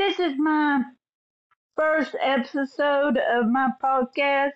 [0.00, 0.82] This is my
[1.76, 4.52] first episode of my podcast,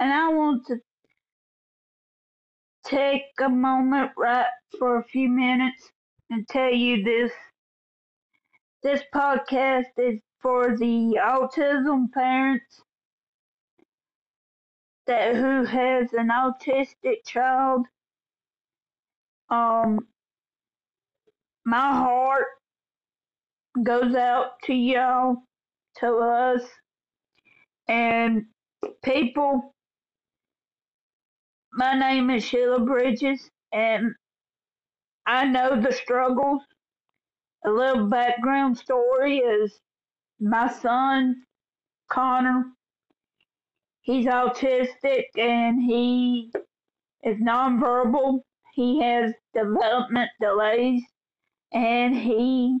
[0.00, 0.80] and I want to
[2.84, 5.92] take a moment right for a few minutes
[6.28, 7.30] and tell you this.
[8.82, 12.82] This podcast is for the autism parents
[15.06, 17.86] that who has an autistic child.
[19.50, 20.08] Um,
[21.64, 22.46] my heart
[23.82, 25.36] goes out to y'all,
[25.98, 26.62] to us,
[27.88, 28.44] and
[29.04, 29.74] people.
[31.72, 34.14] My name is Sheila Bridges, and
[35.26, 36.62] I know the struggles.
[37.66, 39.80] A little background story is
[40.40, 41.36] my son,
[42.10, 42.64] Connor,
[44.02, 46.52] he's autistic and he
[47.24, 48.40] is nonverbal.
[48.74, 51.02] He has development delays
[51.72, 52.78] and he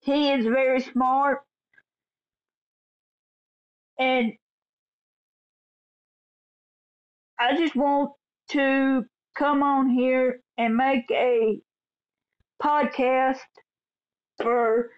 [0.00, 1.40] he is very smart.
[3.98, 4.32] And
[7.38, 8.12] I just want
[8.50, 9.04] to
[9.36, 11.60] come on here and make a
[12.62, 13.38] podcast
[14.42, 14.90] for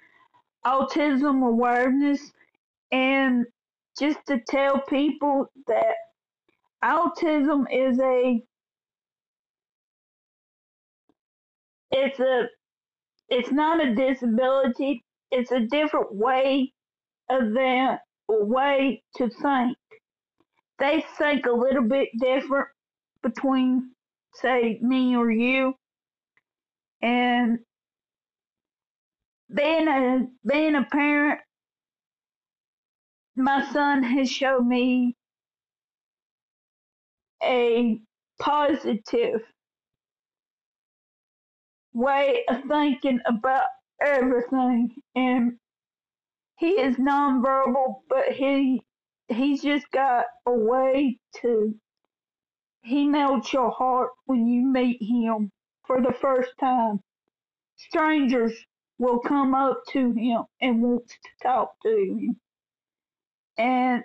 [0.67, 2.33] autism awareness
[2.93, 3.47] and
[3.99, 5.95] just to tell people that
[6.85, 8.43] autism is a
[11.93, 12.49] it's a
[13.33, 15.03] it's not a disability
[15.33, 16.73] it's a different way
[17.31, 19.77] of their way to think.
[20.79, 22.69] They think a little bit different
[23.23, 23.93] between
[24.35, 25.75] say me or you.
[27.01, 27.61] And
[29.55, 31.41] being a being a parent
[33.37, 35.17] my son has shown me
[37.43, 37.99] a
[38.41, 39.41] positive
[41.95, 43.67] way of thinking about
[44.01, 45.59] everything and
[46.59, 48.83] he is nonverbal but he
[49.29, 51.75] he's just got a way to
[52.83, 55.53] he melts your heart when you meet him
[55.87, 57.01] for the first time.
[57.77, 58.53] Strangers
[58.99, 62.41] will come up to him and want to talk to him
[63.59, 64.05] and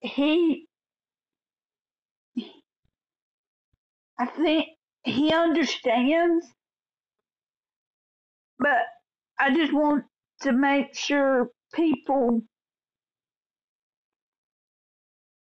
[0.00, 0.66] he
[4.18, 4.68] I think
[5.04, 6.46] he understands
[8.60, 8.78] but
[9.40, 10.04] I just want
[10.42, 12.42] to make sure people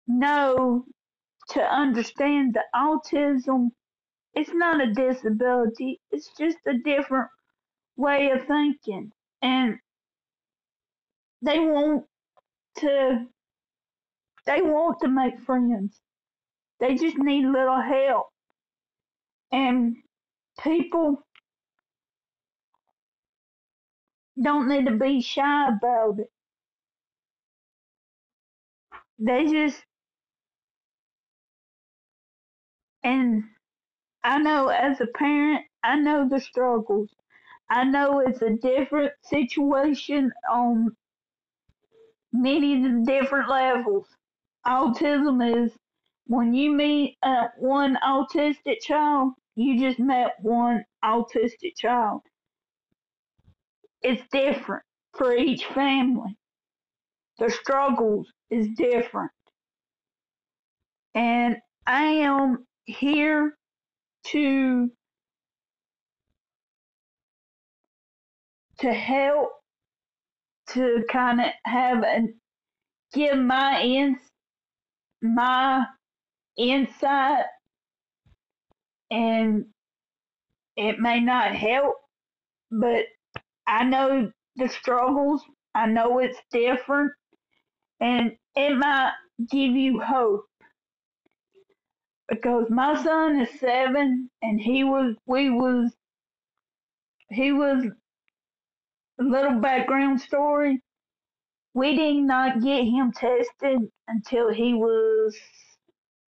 [0.07, 0.85] know
[1.49, 3.69] to understand that autism.
[4.35, 6.01] It's not a disability.
[6.11, 7.29] It's just a different
[7.97, 9.11] way of thinking.
[9.41, 9.77] And
[11.41, 12.05] they want
[12.79, 13.27] to
[14.45, 15.99] they want to make friends.
[16.79, 18.27] They just need a little help.
[19.51, 19.97] And
[20.63, 21.23] people
[24.43, 26.31] don't need to be shy about it
[29.19, 29.83] they just
[33.03, 33.43] and
[34.23, 37.15] I know as a parent, I know the struggles.
[37.69, 40.95] I know it's a different situation on
[42.33, 44.07] many different levels.
[44.67, 45.77] Autism is
[46.27, 52.21] when you meet uh, one autistic child, you just met one autistic child.
[54.01, 54.83] It's different
[55.17, 56.37] for each family.
[57.37, 59.31] The struggles is different.
[61.13, 63.57] And I am here
[64.27, 64.91] to
[68.79, 69.49] to help
[70.69, 72.29] to kind of have and
[73.13, 74.17] give my ins
[75.21, 75.85] my
[76.57, 77.45] insight
[79.11, 79.65] and
[80.75, 81.95] it may not help
[82.71, 83.05] but
[83.67, 85.43] I know the struggles.
[85.75, 87.13] I know it's different.
[87.99, 89.13] And it might
[89.51, 90.45] give you hope.
[92.29, 95.93] Because my son is seven and he was we was
[97.29, 97.85] he was
[99.19, 100.81] a little background story.
[101.73, 105.35] We did not get him tested until he was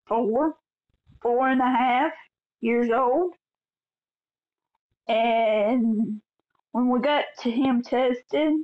[0.07, 0.57] four
[1.23, 2.13] four and a half
[2.61, 3.35] years old.
[5.09, 6.21] And
[6.75, 8.55] when we got to him tested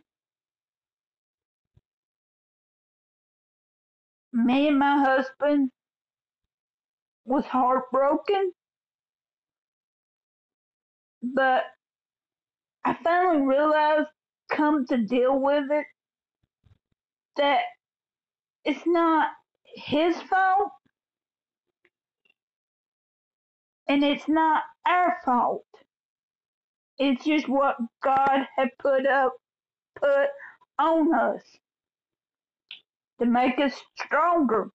[4.33, 5.71] me and my husband
[7.25, 8.53] was heartbroken.
[11.23, 11.65] But
[12.85, 14.09] I finally realized,
[14.51, 15.87] come to deal with it,
[17.37, 17.61] that
[18.65, 19.29] it's not
[19.65, 20.73] his fault
[23.89, 25.65] and it's not our fault.
[27.01, 29.35] It's just what God had put up,
[30.01, 30.29] put
[30.79, 31.43] on us
[33.21, 34.71] to make us stronger.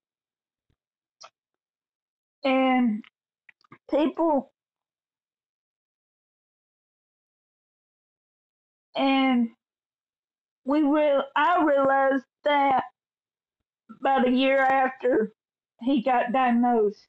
[2.44, 3.04] And
[3.92, 4.54] people
[8.95, 9.50] and
[10.66, 12.83] we real I realized that
[14.01, 15.33] about a year after
[15.81, 17.07] he got diagnosed.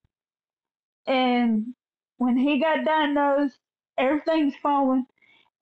[1.07, 1.75] And
[2.19, 3.59] when he got diagnosed,
[3.98, 5.06] everything's falling.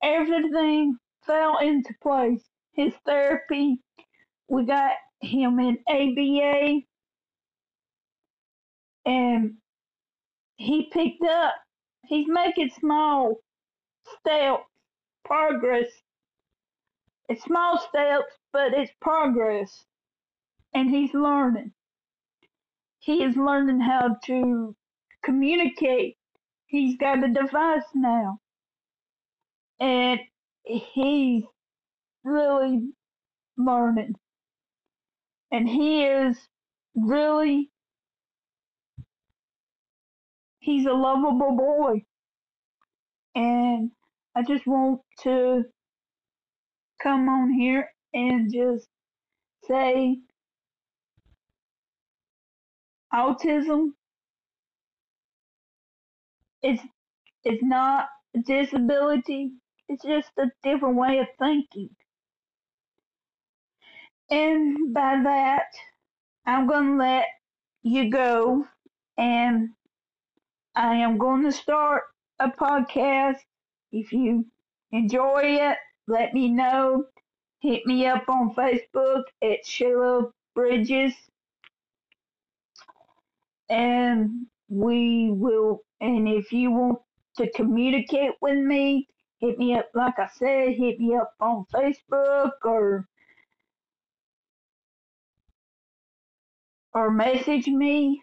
[0.02, 0.96] Everything
[1.26, 2.42] fell into place.
[2.72, 3.78] His therapy,
[4.48, 6.80] we got him in ABA,
[9.06, 9.54] and
[10.56, 11.54] he picked up.
[12.06, 13.36] He's making small
[14.20, 14.64] steps,
[15.24, 15.88] progress.
[17.28, 19.84] It's small steps, but it's progress.
[20.74, 21.72] And he's learning.
[23.00, 24.76] He is learning how to
[25.24, 26.16] communicate.
[26.66, 28.38] He's got a device now.
[29.80, 30.20] And
[30.64, 31.44] he's
[32.24, 32.90] really
[33.56, 34.14] learning.
[35.52, 36.36] And he is
[36.96, 37.70] really,
[40.60, 42.04] he's a lovable boy.
[43.34, 43.90] And
[44.36, 45.64] I just want to
[47.02, 48.88] come on here and just
[49.68, 50.18] say
[53.12, 53.90] autism
[56.64, 56.80] is
[57.44, 59.52] it's not a disability
[59.88, 61.90] it's just a different way of thinking.
[64.30, 65.66] And by that
[66.46, 67.26] i'm going to let
[67.82, 68.66] you go
[69.18, 69.70] and
[70.74, 72.04] i am going to start
[72.40, 73.38] a podcast.
[73.92, 74.46] If you
[74.92, 75.78] enjoy it
[76.08, 77.06] let me know.
[77.60, 81.14] Hit me up on facebook at sheila bridges.
[83.68, 86.98] And we will and if you want
[87.36, 89.08] to communicate with me
[89.40, 93.06] hit me up like i said hit me up on facebook or
[96.94, 98.22] or message me.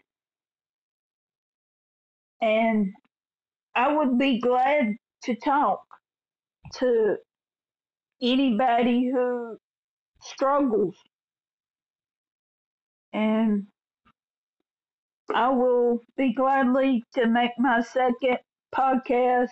[2.42, 2.94] And
[3.76, 5.82] i would be glad to talk
[6.76, 7.18] to
[8.22, 9.58] anybody who
[10.22, 10.96] struggles.
[13.14, 13.68] And
[15.36, 18.40] I will be gladly to make my second
[18.74, 19.50] podcast.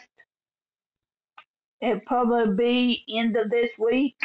[1.82, 4.16] It'll probably be end of this week.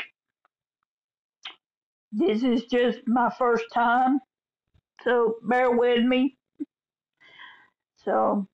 [2.13, 4.21] This is just my first time,
[5.03, 6.37] so bear with me.
[8.05, 8.47] So,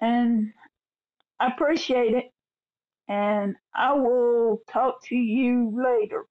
[0.00, 0.52] and
[1.40, 2.30] I appreciate it,
[3.08, 6.26] and I will talk to you later.